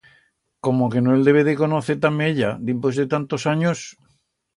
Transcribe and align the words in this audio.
Como 0.65 0.85
que 0.91 0.99
no 1.03 1.11
el 1.17 1.23
debe 1.27 1.43
de 1.49 1.53
conocer 1.61 1.95
tamé 2.05 2.25
ella, 2.31 2.49
dimpués 2.71 2.99
de 3.03 3.07
tantos 3.13 3.47
anyos! 3.53 3.85